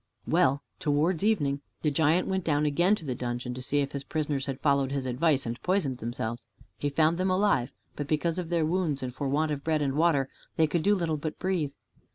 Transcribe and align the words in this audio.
Well, 0.25 0.63
towards 0.79 1.23
evening 1.23 1.61
the 1.83 1.91
giant 1.91 2.27
went 2.27 2.43
down 2.43 2.65
again 2.65 2.95
to 2.95 3.05
the 3.05 3.13
dungeon 3.13 3.53
to 3.53 3.61
see 3.61 3.81
if 3.81 3.91
his 3.91 4.03
prisoners 4.03 4.47
had 4.47 4.59
followed 4.59 4.91
his 4.91 5.05
advice 5.05 5.45
and 5.45 5.61
poisoned 5.61 5.99
themselves. 5.99 6.47
He 6.79 6.89
found 6.89 7.19
them 7.19 7.29
alive, 7.29 7.71
but 7.95 8.07
because 8.07 8.39
of 8.39 8.49
their 8.49 8.65
wounds 8.65 9.03
and 9.03 9.13
for 9.13 9.29
want 9.29 9.51
of 9.51 9.63
bread 9.63 9.83
and 9.83 9.93
water 9.93 10.27
they 10.55 10.65
could 10.65 10.81
do 10.81 10.95
little 10.95 11.17
but 11.17 11.37
breathe. 11.37 11.73